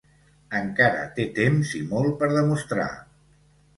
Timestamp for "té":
1.19-1.27